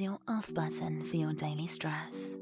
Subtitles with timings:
[0.00, 2.36] Your off button for your daily stress.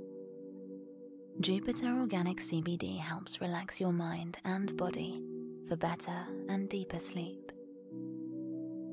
[1.40, 5.22] Jupiter Organic CBD helps relax your mind and body
[5.66, 7.50] for better and deeper sleep.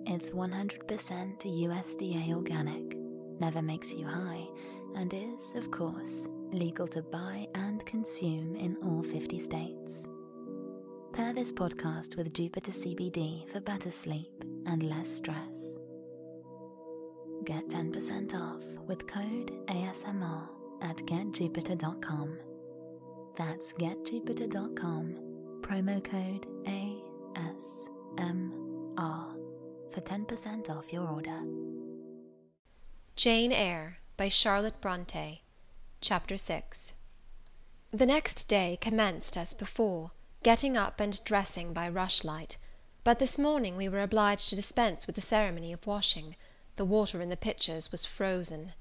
[0.06, 2.98] It's 100% USDA organic,
[3.42, 4.48] never makes you high,
[4.96, 10.08] and is, of course, legal to buy and consume in all 50 states.
[11.12, 15.76] Pair this podcast with Jupiter CBD for better sleep and less stress.
[17.46, 20.48] Get 10% off with code ASMR
[20.82, 22.38] at getjupiter.com.
[23.36, 25.16] That's getjupiter.com,
[25.60, 26.94] promo code ASMR
[29.92, 31.42] for 10% off your order.
[33.18, 35.42] Jane Eyre by Charlotte Bronte
[36.00, 36.94] Chapter 6
[37.92, 40.12] The next day commenced as before,
[40.44, 42.56] getting up and dressing by rushlight;
[43.04, 46.38] but this morning we were obliged to dispense with the ceremony of washing
[46.76, 48.74] the water in the pitchers was frozen.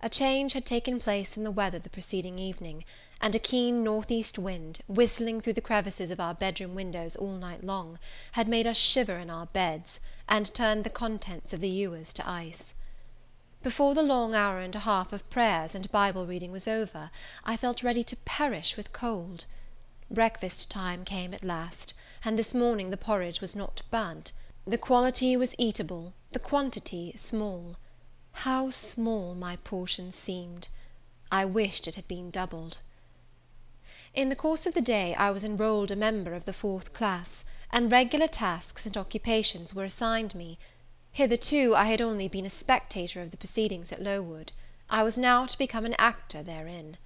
[0.00, 2.84] A change had taken place in the weather the preceding evening,
[3.20, 7.36] and a keen north east wind, whistling through the crevices of our bedroom windows all
[7.36, 7.98] night long,
[8.32, 12.28] had made us shiver in our beds, and turned the contents of the ewers to
[12.28, 12.74] ice.
[13.62, 17.10] Before the long hour and a half of prayers and Bible reading was over,
[17.44, 19.44] I felt ready to perish with cold.
[20.10, 21.94] Breakfast time came at last,
[22.24, 24.32] and this morning the porridge was not burnt.
[24.66, 27.76] The quality was eatable, the quantity small.
[28.32, 30.68] How small my portion seemed!
[31.30, 32.78] I wished it had been doubled.
[34.14, 37.44] In the course of the day I was enrolled a member of the fourth class,
[37.70, 40.58] and regular tasks and occupations were assigned me.
[41.12, 44.52] Hitherto I had only been a spectator of the proceedings at Lowood;
[44.90, 46.96] I was now to become an actor therein.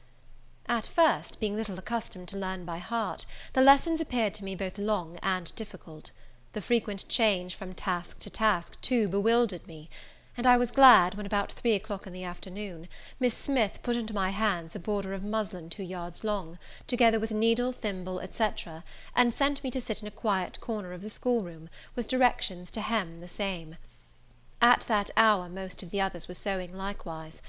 [0.66, 4.78] At first, being little accustomed to learn by heart, the lessons appeared to me both
[4.78, 6.10] long and difficult.
[6.56, 9.91] The frequent change from task to task, too, bewildered me;
[10.39, 12.89] and I was glad, when, about three o'clock in the afternoon,
[13.21, 17.31] Miss Smith put into my hands a border of muslin two yards long, together with
[17.31, 18.84] needle, thimble, etc.,
[19.15, 22.81] and sent me to sit in a quiet corner of the schoolroom, with directions to
[22.81, 23.77] hem the same.
[24.62, 27.43] At that hour most of the others were sewing likewise;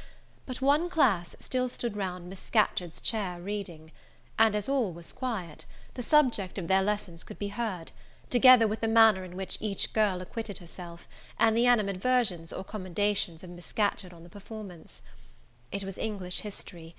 [0.46, 3.94] but one class still stood round Miss Scatcherd's chair reading;
[4.38, 5.64] and as all was quiet,
[5.94, 7.94] the subject of their lessons could be heard
[8.30, 11.08] together with the manner in which each girl acquitted herself,
[11.40, 15.02] and the animadversions or commendations of Miss Scatcherd on the performance.
[15.72, 16.96] It was English history.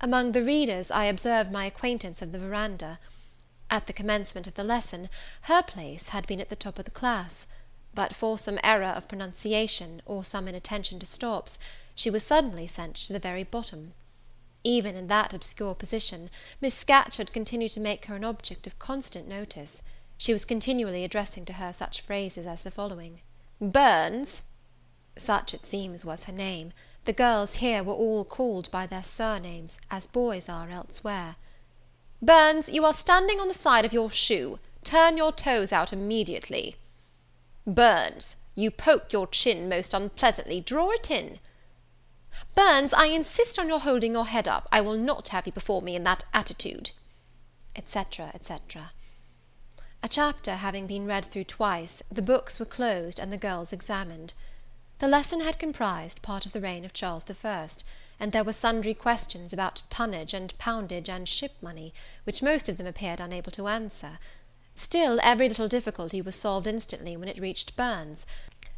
[0.00, 2.98] Among the readers I observed my acquaintance of the verandah.
[3.70, 5.08] At the commencement of the lesson,
[5.42, 7.46] her place had been at the top of the class;
[7.94, 11.58] but for some error of pronunciation, or some inattention to stops,
[11.94, 13.92] she was suddenly sent to the very bottom.
[14.64, 16.30] Even in that obscure position,
[16.60, 19.82] Miss Scatcherd continued to make her an object of constant notice
[20.20, 23.22] she was continually addressing to her such phrases as the following:
[23.58, 24.42] "Burns"
[25.16, 26.74] such, it seems, was her name;
[27.06, 31.36] the girls here were all called by their surnames, as boys are elsewhere.
[32.20, 36.76] "Burns, you are standing on the side of your shoe; turn your toes out immediately.
[37.66, 41.38] Burns, you poke your chin most unpleasantly; draw it in.
[42.54, 45.80] Burns, I insist on your holding your head up; I will not have you before
[45.80, 46.90] me in that attitude,"
[47.74, 48.90] etc., etc.
[50.02, 54.32] A chapter having been read through twice, the books were closed, and the girls examined.
[54.98, 57.84] The lesson had comprised part of the reign of Charles the First,
[58.18, 61.92] and there were sundry questions about tonnage and poundage and ship money,
[62.24, 64.18] which most of them appeared unable to answer.
[64.74, 68.24] Still, every little difficulty was solved instantly when it reached Burns.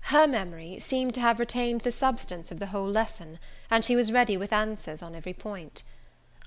[0.06, 3.38] Her memory seemed to have retained the substance of the whole lesson,
[3.70, 5.84] and she was ready with answers on every point.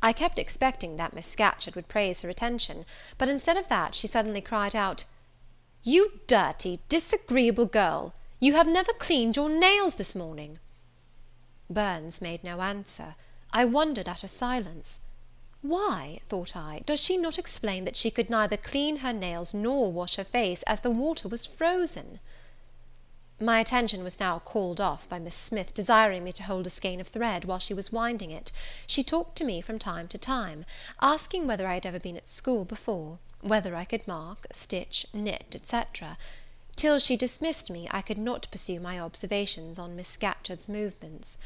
[0.02, 2.86] I kept expecting that Miss Scatcherd would praise her attention;
[3.18, 5.06] but instead of that, she suddenly cried out,
[5.84, 8.14] "You dirty, disagreeable girl!
[8.40, 10.60] you have never cleaned your nails this morning."
[11.70, 13.16] Burns made no answer.
[13.52, 15.00] I wondered at her silence.
[15.62, 19.92] Why, thought I, does she not explain that she could neither clean her nails nor
[19.92, 22.20] wash her face, as the water was frozen?
[23.40, 27.02] My attention was now called off by Miss Smith desiring me to hold a skein
[27.02, 28.50] of thread while she was winding it.
[28.88, 30.64] She talked to me from time to time,
[31.02, 35.54] asking whether I had ever been at school before, whether I could mark, stitch, knit,
[35.54, 36.18] etc.
[36.78, 41.38] Till she dismissed me, I could not pursue my observations on Miss Scatcherd's movements.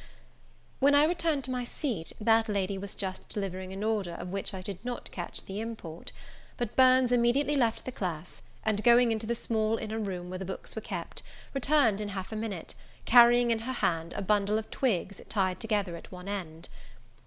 [0.79, 4.53] When I returned to my seat, that lady was just delivering an order of which
[4.53, 6.11] I did not catch the import;
[6.55, 10.45] but Burns immediately left the class and going into the small inner room where the
[10.45, 11.23] books were kept,
[11.55, 15.95] returned in half a minute, carrying in her hand a bundle of twigs tied together
[15.95, 16.69] at one end.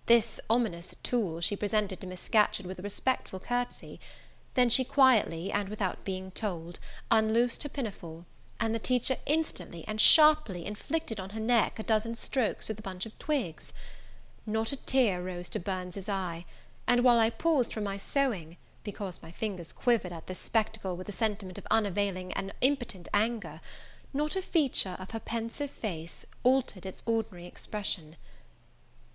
[0.07, 3.99] This ominous tool she presented to Miss Scatcherd with a respectful courtesy;
[4.55, 6.79] then she quietly, and without being told,
[7.11, 8.25] unloosed her pinafore,
[8.61, 12.83] and the teacher instantly and sharply inflicted on her neck a dozen strokes with a
[12.83, 13.73] bunch of twigs.
[14.47, 16.45] Not a tear rose to Burns's eye,
[16.87, 21.09] and while I paused from my sewing, because my fingers quivered at this spectacle with
[21.09, 23.61] a sentiment of unavailing and impotent anger,
[24.13, 28.17] not a feature of her pensive face altered its ordinary expression.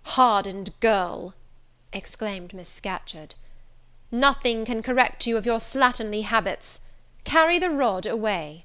[0.02, 1.34] "Hardened girl!"
[1.92, 3.34] exclaimed Miss Scatcherd,
[4.10, 6.80] "nothing can correct you of your slatternly habits.
[7.24, 8.64] Carry the rod away."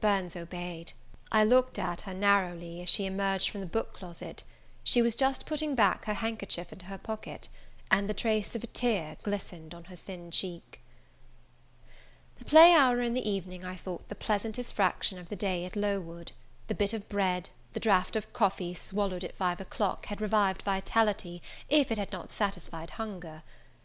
[0.00, 0.92] Burns obeyed.
[1.32, 4.44] I looked at her narrowly as she emerged from the book closet.
[4.84, 7.48] She was just putting back her handkerchief into her pocket,
[7.90, 10.80] and the trace of a tear glistened on her thin cheek.
[12.38, 15.76] The play hour in the evening I thought the pleasantest fraction of the day at
[15.76, 16.32] Lowood.
[16.68, 21.42] The bit of bread, the draught of coffee swallowed at five o'clock, had revived vitality,
[21.68, 23.42] if it had not satisfied hunger.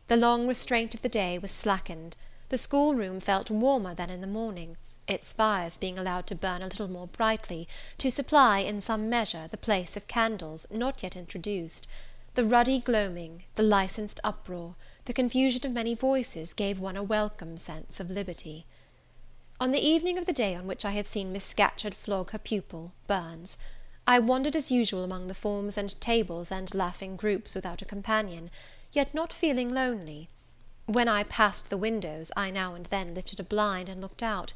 [0.07, 2.17] The long restraint of the day was slackened.
[2.49, 4.77] The schoolroom felt warmer than in the morning
[5.07, 7.67] its fires being allowed to burn a little more brightly,
[7.97, 11.87] to supply, in some measure, the place of candles, not yet introduced.
[12.33, 17.57] The ruddy gloaming, the licensed uproar, the confusion of many voices, gave one a welcome
[17.57, 18.65] sense of liberty.
[19.59, 22.39] On the evening of the day on which I had seen Miss Scatcherd flog her
[22.39, 23.57] pupil, Burns,
[24.07, 28.49] I wandered as usual among the forms and tables and laughing groups without a companion,
[28.93, 30.29] yet not feeling lonely.
[30.85, 34.53] When I passed the windows, I now and then lifted a blind and looked out.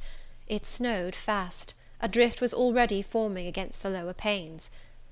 [0.47, 4.71] It snowed fast; a drift was already forming against the lower panes.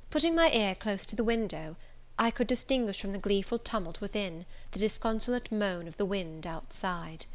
[0.09, 1.75] Putting my ear close to the window,
[2.17, 7.25] I could distinguish from the gleeful tumult within, the disconsolate moan of the wind outside.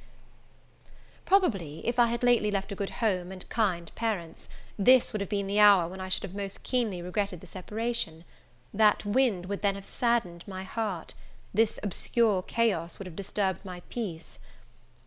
[1.25, 4.49] Probably, if I had lately left a good home and kind parents,
[4.79, 8.25] this would have been the hour when I should have most keenly regretted the separation.
[8.73, 11.15] That wind would then have saddened my heart;
[11.53, 14.39] this obscure chaos would have disturbed my peace.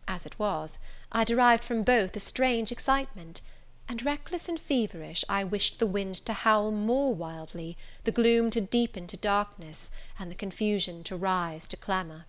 [0.06, 0.78] As it was,
[1.10, 3.40] I derived from both a strange excitement;
[3.88, 8.60] and, reckless and feverish, I wished the wind to howl more wildly, the gloom to
[8.60, 12.24] deepen to darkness, and the confusion to rise to clamour.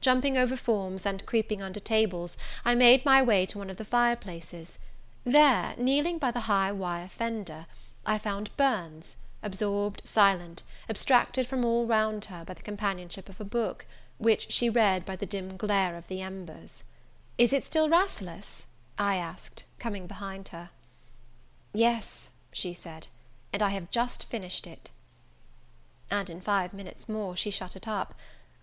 [0.00, 3.84] Jumping over forms, and creeping under tables, I made my way to one of the
[3.84, 4.78] fireplaces.
[5.24, 7.66] There, kneeling by the high wire fender,
[8.04, 13.44] I found Burns, absorbed, silent, abstracted from all round her by the companionship of a
[13.44, 13.86] book,
[14.18, 16.82] which she read by the dim glare of the embers.
[17.38, 18.66] "Is it still Rasselas?"
[18.98, 20.70] I asked, coming behind her.
[21.72, 23.06] "Yes," she said,
[23.52, 24.90] "and I have just finished it."
[26.10, 28.14] And in five minutes more she shut it up.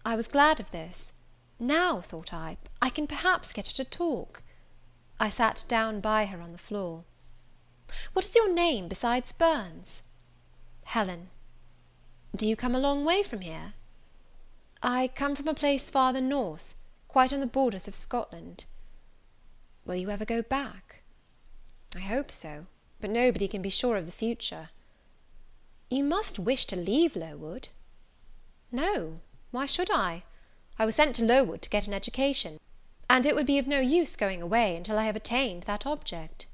[0.06, 1.14] I was glad of this.
[1.60, 4.44] Now, thought I, I can perhaps get her to talk.
[5.20, 7.04] I sat down by her on the floor.
[8.14, 10.04] "What is your name besides Burns?"
[10.84, 11.32] "Helen."
[12.36, 13.74] "Do you come a long way from here?"
[14.84, 16.76] "I come from a place farther north
[17.08, 18.66] quite on the borders of Scotland."
[19.90, 21.02] "Will you ever go back?"
[21.96, 22.68] "I hope so;
[23.02, 24.70] but nobody can be sure of the future."
[25.90, 27.70] "You must wish to leave Lowood."
[28.72, 30.26] "No; why should I?
[30.78, 32.60] I was sent to Lowood to get an education,
[33.10, 36.46] and it would be of no use going away until I have attained that object."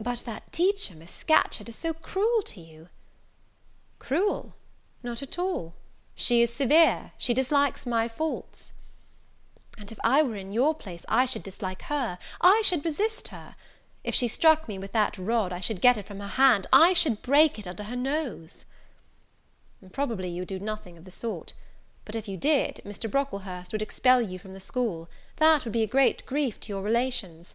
[0.00, 2.88] "But that teacher, Miss Scatcherd, is so cruel to you."
[4.00, 4.56] "Cruel?
[5.04, 5.74] Not at all.
[6.16, 8.74] She is severe; she dislikes my faults.
[9.80, 13.56] And if I were in your place, I should dislike her, I should resist her.
[14.04, 16.92] If she struck me with that rod, I should get it from her hand, I
[16.92, 18.66] should break it under her nose."
[19.90, 21.54] "Probably you would do nothing of the sort;
[22.04, 23.10] but if you did, Mr.
[23.10, 26.82] Brocklehurst would expel you from the school; that would be a great grief to your
[26.82, 27.54] relations.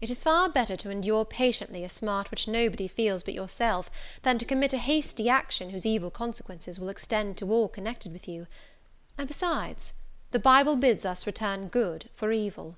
[0.00, 3.90] It is far better to endure patiently a smart which nobody feels but yourself,
[4.22, 8.26] than to commit a hasty action whose evil consequences will extend to all connected with
[8.26, 8.46] you;
[9.18, 9.92] and besides
[10.32, 12.76] the Bible bids us return good for evil.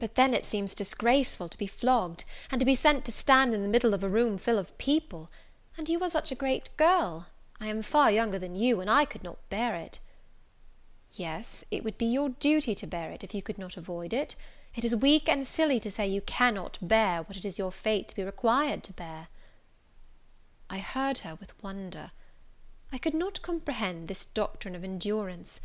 [0.00, 3.62] But then it seems disgraceful to be flogged, and to be sent to stand in
[3.62, 5.30] the middle of a room full of people;
[5.78, 7.26] and you are such a great girl!
[7.60, 10.00] I am far younger than you, and I could not bear it."
[11.12, 14.34] "Yes, it would be your duty to bear it, if you could not avoid it.
[14.74, 18.08] It is weak and silly to say you cannot bear what it is your fate
[18.08, 19.28] to be required to bear."
[20.68, 22.10] I heard her with wonder.
[22.90, 25.60] I could not comprehend this doctrine of endurance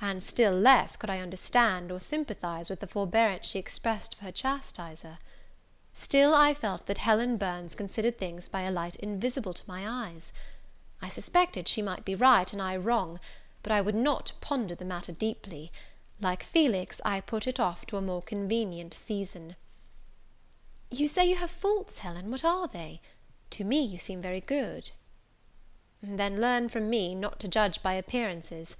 [0.00, 4.32] and still less could I understand or sympathize with the forbearance she expressed for her
[4.32, 5.18] chastiser.
[5.92, 10.32] Still I felt that Helen Burns considered things by a light invisible to my eyes.
[11.02, 13.20] I suspected she might be right and I wrong,
[13.62, 15.70] but I would not ponder the matter deeply;
[16.20, 19.56] like Felix, I put it off to a more convenient season.
[20.90, 23.02] "You say you have faults, Helen; what are they?
[23.50, 24.92] To me you seem very good."
[26.02, 28.76] "Then learn from me not to judge by appearances.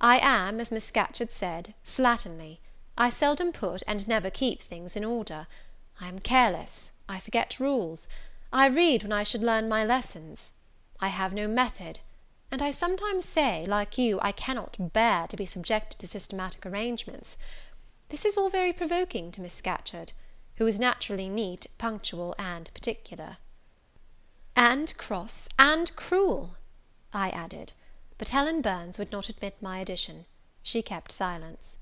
[0.00, 2.58] I am, as Miss Scatcherd said, slatternly;
[2.96, 5.46] I seldom put and never keep things in order.
[6.00, 8.06] I am careless, I forget rules,
[8.52, 10.52] I read when I should learn my lessons,
[11.00, 12.00] I have no method,
[12.50, 17.36] and I sometimes say, like you, I cannot bear to be subjected to systematic arrangements.
[18.08, 20.12] This is all very provoking to Miss Scatcherd,
[20.56, 23.36] who is naturally neat, punctual, and particular.
[24.56, 26.56] And cross and cruel,
[27.12, 27.72] I added;
[28.18, 30.26] but Helen Burns would not admit my addition.
[30.62, 31.78] She kept silence.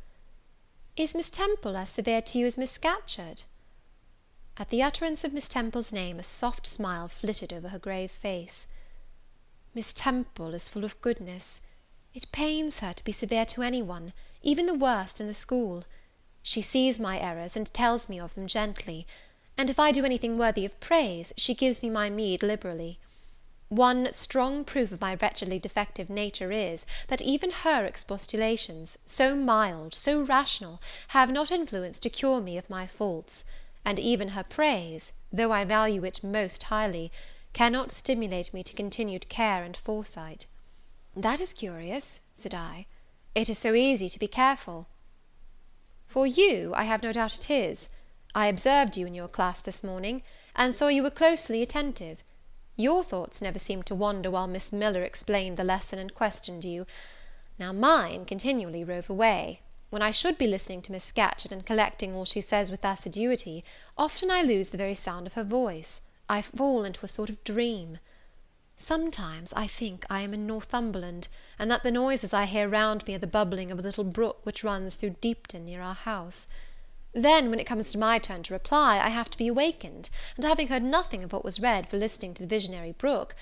[0.94, 3.42] "Is Miss Temple as severe to you as Miss Scatcherd?"
[4.58, 8.66] At the utterance of Miss Temple's name a soft smile flitted over her grave face.
[9.74, 11.60] Miss Temple is full of goodness.
[12.14, 15.84] It pains her to be severe to any one, even the worst in the school.
[16.42, 19.06] She sees my errors, and tells me of them gently;
[19.58, 22.98] and if I do anything worthy of praise, she gives me my meed liberally.
[23.68, 29.92] One strong proof of my wretchedly defective nature is, that even her expostulations, so mild,
[29.92, 33.44] so rational, have not influence to cure me of my faults;
[33.84, 37.10] and even her praise, though I value it most highly,
[37.52, 40.46] cannot stimulate me to continued care and foresight.
[41.16, 42.86] "That is curious," said I;
[43.34, 44.86] "it is so easy to be careful."
[46.06, 47.88] "For you, I have no doubt it is.
[48.32, 50.22] I observed you in your class this morning,
[50.54, 52.22] and saw you were closely attentive.
[52.76, 56.86] Your thoughts never seemed to wander while Miss Miller explained the lesson and questioned you.
[57.58, 59.62] Now mine continually rove away.
[59.88, 63.64] When I should be listening to Miss Scatcherd, and collecting all she says with assiduity,
[63.96, 66.02] often I lose the very sound of her voice.
[66.28, 67.98] I fall into a sort of dream.
[68.76, 71.28] Sometimes I think I am in Northumberland,
[71.58, 74.40] and that the noises I hear round me are the bubbling of a little brook
[74.42, 76.46] which runs through Deepden near our house.
[77.18, 80.44] Then, when it comes to my turn to reply, I have to be awakened, and
[80.44, 83.34] having heard nothing of what was read for listening to the visionary brook,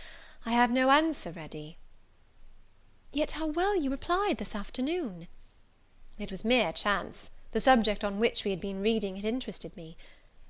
[0.46, 1.76] I have no answer ready.
[3.12, 5.26] Yet how well you replied this afternoon!
[6.20, 9.96] It was mere chance; the subject on which we had been reading had interested me.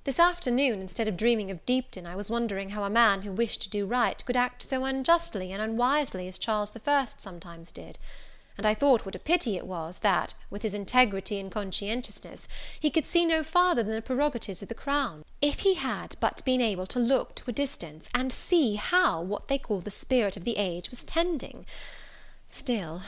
[0.04, 3.62] This afternoon, instead of dreaming of Deepden, I was wondering how a man who wished
[3.62, 7.98] to do right could act so unjustly and unwisely as Charles the First sometimes did;
[8.56, 12.46] and I thought what a pity it was, that, with his integrity and conscientiousness,
[12.78, 15.24] he could see no farther than the prerogatives of the crown.
[15.42, 19.48] If he had but been able to look to a distance, and see how what
[19.48, 21.66] they call the spirit of the age was tending!
[22.48, 23.02] Still,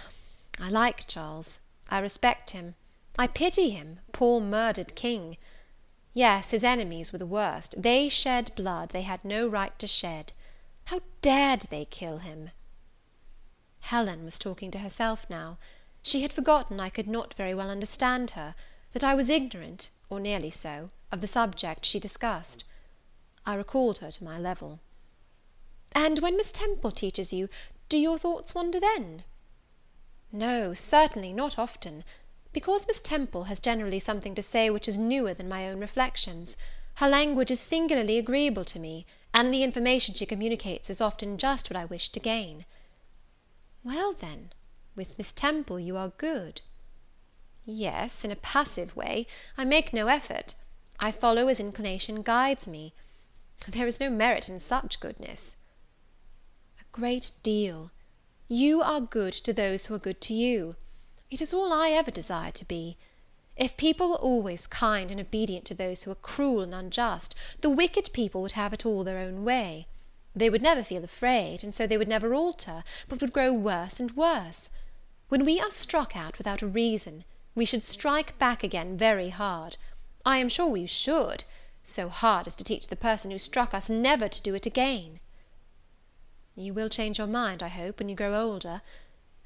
[0.59, 2.75] I like Charles, I respect him,
[3.19, 5.37] I pity him, poor murdered king!
[6.13, 10.33] Yes, his enemies were the worst; they shed blood they had no right to shed.
[10.87, 12.51] How dared they kill him?
[13.87, 15.59] Helen was talking to herself now.
[16.03, 18.57] She had forgotten I could not very well understand her,
[18.91, 22.65] that I was ignorant, or nearly so, of the subject she discussed.
[23.45, 24.81] I recalled her to my level.
[25.93, 27.49] "And when Miss Temple teaches you,
[27.89, 29.23] do your thoughts wander then?"
[30.33, 32.03] "No, certainly, not often.
[32.53, 36.57] Because Miss Temple has generally something to say which is newer than my own reflections,
[36.97, 41.71] her language is singularly agreeable to me, and the information she communicates is often just
[41.71, 42.65] what I wish to gain."
[43.87, 44.53] "Well, then,
[44.97, 46.61] with Miss Temple you are good."
[47.65, 50.55] "Yes, in a passive way; I make no effort;
[50.99, 52.95] I follow as inclination guides me.
[53.69, 55.55] There is no merit in such goodness."
[56.81, 57.93] "A great deal.
[58.49, 60.75] You are good to those who are good to you.
[61.31, 62.99] It is all I ever desire to be.
[63.57, 67.71] If people were always kind and obedient to those who are cruel and unjust, the
[67.71, 69.87] wicked people would have it all their own way.
[70.37, 73.99] They would never feel afraid, and so they would never alter, but would grow worse
[73.99, 74.69] and worse.
[75.31, 77.25] When we are struck at without a reason,
[77.55, 79.79] we should strike back again very hard.
[80.27, 81.45] I am sure we should;
[81.83, 85.21] so hard as to teach the person who struck us never to do it again."
[86.55, 88.83] "You will change your mind, I hope, when you grow older.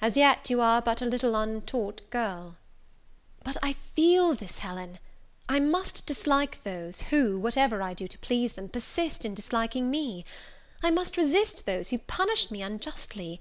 [0.02, 2.56] As yet you are but a little untaught girl."
[3.44, 4.98] "But I feel this, Helen.
[5.48, 10.24] I must dislike those, who, whatever I do to please them, persist in disliking me.
[10.82, 13.40] I must resist those who punish me unjustly.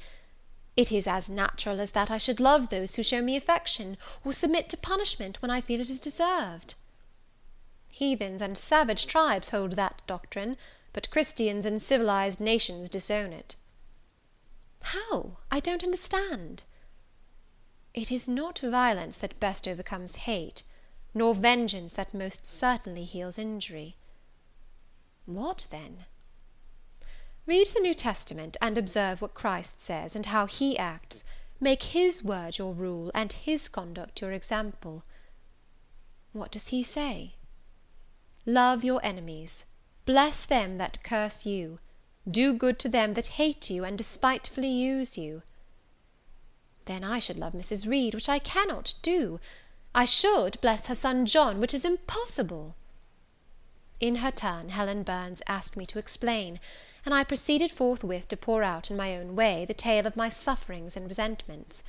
[0.75, 4.33] It is as natural as that I should love those who show me affection, or
[4.33, 6.75] submit to punishment when I feel it is deserved."
[7.87, 10.57] "Heathens and savage tribes hold that doctrine,
[10.93, 13.55] but Christians and civilized nations disown it."
[14.81, 15.37] "How?
[15.51, 16.63] I don't understand."
[17.93, 20.63] "It is not violence that best overcomes hate,
[21.13, 23.97] nor vengeance that most certainly heals injury."
[25.25, 26.05] "What then?"
[27.49, 31.23] Read the New Testament, and observe what Christ says, and how he acts;
[31.59, 35.03] make his word your rule, and his conduct your example."
[36.31, 37.37] "What does he say?"
[38.45, 39.65] "Love your enemies;
[40.05, 41.79] bless them that curse you.
[42.29, 45.41] Do good to them that hate you, and despitefully use you."
[46.85, 47.87] Then I should love Mrs.
[47.87, 49.39] Reed, which I cannot do.
[49.95, 52.75] I should bless her son John, which is impossible.
[53.99, 56.59] In her turn, Helen Burns asked me to explain,
[57.09, 60.29] and I proceeded forthwith to pour out, in my own way, the tale of my
[60.29, 61.81] sufferings and resentments.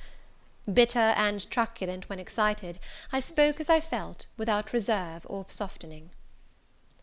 [0.65, 2.79] Bitter and truculent when excited,
[3.11, 6.09] I spoke as I felt, without reserve or softening.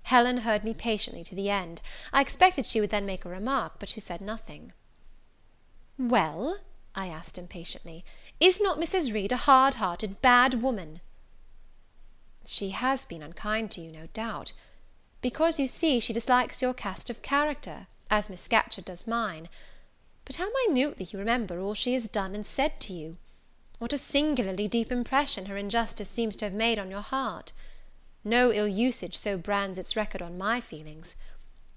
[0.03, 1.81] Helen heard me patiently to the end.
[2.13, 4.73] I expected she would then make a remark, but she said nothing.
[5.97, 6.59] "Well,"
[6.97, 8.05] I asked impatiently,
[8.41, 9.15] "is not Mrs.
[9.15, 11.03] Reed a hard hearted, bad woman?"
[12.45, 14.55] "She has been unkind to you, no doubt;
[15.21, 19.49] because, you see, she dislikes your cast of character, as Miss Scatcherd does mine.
[20.25, 23.17] But how minutely you remember all she has done and said to you!
[23.79, 27.53] What a singularly deep impression her injustice seems to have made on your heart!
[28.25, 31.17] No ill usage so brands its record on my feelings.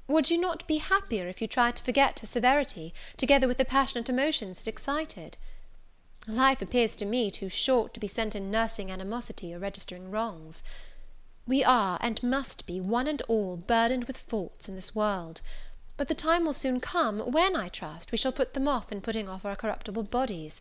[0.07, 3.63] Would you not be happier if you tried to forget her severity, together with the
[3.63, 5.37] passionate emotions it excited?
[6.27, 10.63] Life appears to me too short to be spent in nursing animosity or registering wrongs.
[11.47, 15.41] We are, and must be, one and all, burdened with faults in this world;
[16.01, 19.01] but the time will soon come, when, I trust, we shall put them off in
[19.01, 20.59] putting off our corruptible bodies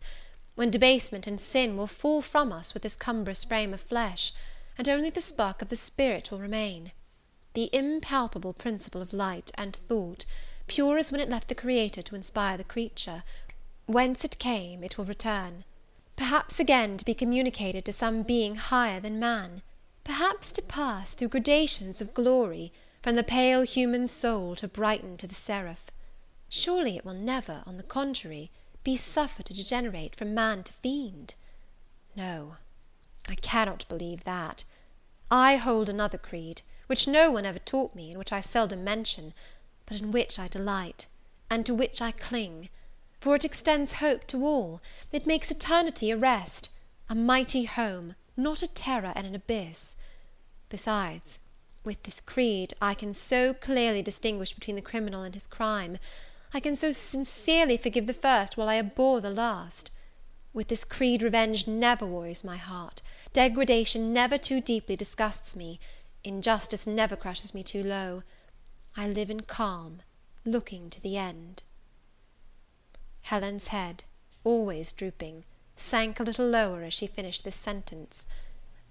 [0.53, 4.33] when debasement and sin will fall from us with this cumbrous frame of flesh,
[4.77, 6.91] and only the spark of the spirit will remain;
[7.55, 10.25] the impalpable principle of light and thought,
[10.67, 13.23] pure as when it left the Creator to inspire the creature;
[13.87, 15.63] whence it came, it will return;
[16.15, 19.63] perhaps again to be communicated to some being higher than man;
[20.03, 22.71] perhaps to pass, through gradations of glory,
[23.01, 25.87] from the pale human soul to brighten to the seraph.
[26.49, 28.51] Surely it will never, on the contrary,
[28.83, 31.33] be suffered to degenerate from man to fiend?
[32.15, 32.57] No,
[33.27, 34.63] I cannot believe that.
[35.31, 39.33] I hold another creed, which no one ever taught me, and which I seldom mention,
[39.85, 41.07] but in which I delight,
[41.49, 42.69] and to which I cling;
[43.19, 44.81] for it extends hope to all;
[45.11, 46.69] it makes eternity a rest,
[47.09, 49.95] a mighty home, not a terror and an abyss.
[50.69, 51.39] Besides,
[51.83, 55.97] with this creed, I can so clearly distinguish between the criminal and his crime,
[56.53, 59.89] I can so sincerely forgive the first while I abhor the last.
[60.53, 65.79] With this creed revenge never worries my heart, degradation never too deeply disgusts me,
[66.23, 68.23] injustice never crushes me too low.
[68.97, 70.01] I live in calm,
[70.45, 71.63] looking to the end.
[73.21, 74.03] Helen's head,
[74.43, 75.45] always drooping,
[75.77, 78.25] sank a little lower as she finished this sentence.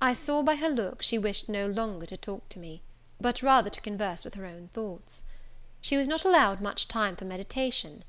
[0.00, 2.82] I saw by her look she wished no longer to talk to me,
[3.20, 5.22] but rather to converse with her own thoughts.
[5.80, 8.04] She was not allowed much time for meditation.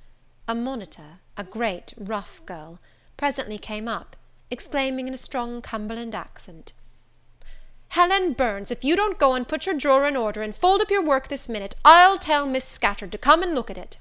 [0.47, 2.80] A monitor, a great rough girl,
[3.17, 4.15] presently came up,
[4.49, 6.73] exclaiming in a strong Cumberland accent,
[7.89, 10.89] "Helen Burns, if you don't go and put your drawer in order, and fold up
[10.89, 13.97] your work this minute, I'll tell Miss Scatcherd to come and look at it."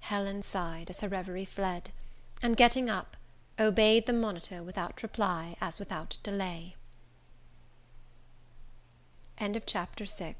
[0.00, 1.90] Helen sighed, as her reverie fled,
[2.42, 3.16] and getting up,
[3.58, 6.76] obeyed the monitor without reply as without delay.
[9.38, 10.36] End of Chapter VI.